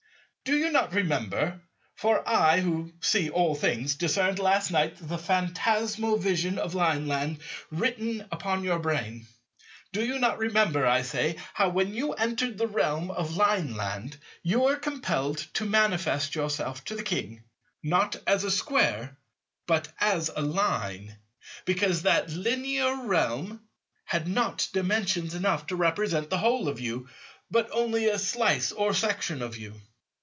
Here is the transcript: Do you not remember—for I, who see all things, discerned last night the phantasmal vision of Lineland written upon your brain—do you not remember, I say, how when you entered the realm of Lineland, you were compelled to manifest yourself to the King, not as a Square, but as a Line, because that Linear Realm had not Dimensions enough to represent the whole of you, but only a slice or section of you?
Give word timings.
Do 0.43 0.57
you 0.57 0.71
not 0.71 0.93
remember—for 0.95 2.27
I, 2.27 2.59
who 2.61 2.91
see 2.99 3.29
all 3.29 3.53
things, 3.55 3.95
discerned 3.95 4.37
last 4.39 4.69
night 4.71 4.97
the 4.99 5.17
phantasmal 5.19 6.17
vision 6.17 6.57
of 6.57 6.73
Lineland 6.73 7.39
written 7.69 8.27
upon 8.31 8.63
your 8.63 8.79
brain—do 8.79 10.03
you 10.03 10.19
not 10.19 10.39
remember, 10.39 10.85
I 10.85 11.03
say, 11.03 11.37
how 11.53 11.69
when 11.69 11.93
you 11.93 12.13
entered 12.13 12.57
the 12.57 12.67
realm 12.67 13.11
of 13.11 13.37
Lineland, 13.37 14.17
you 14.43 14.61
were 14.61 14.75
compelled 14.77 15.37
to 15.53 15.63
manifest 15.63 16.33
yourself 16.35 16.83
to 16.85 16.95
the 16.95 17.03
King, 17.03 17.43
not 17.81 18.17
as 18.27 18.43
a 18.43 18.51
Square, 18.51 19.15
but 19.67 19.87
as 20.01 20.29
a 20.35 20.41
Line, 20.41 21.15
because 21.63 22.01
that 22.01 22.29
Linear 22.31 23.05
Realm 23.05 23.61
had 24.03 24.27
not 24.27 24.67
Dimensions 24.73 25.33
enough 25.33 25.67
to 25.67 25.77
represent 25.77 26.29
the 26.29 26.39
whole 26.39 26.67
of 26.67 26.79
you, 26.81 27.07
but 27.49 27.69
only 27.71 28.07
a 28.09 28.19
slice 28.19 28.71
or 28.73 28.93
section 28.93 29.41
of 29.41 29.55
you? 29.57 29.79